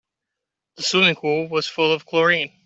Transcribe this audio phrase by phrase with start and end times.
[0.77, 2.59] The swimming pool was full of chlorine.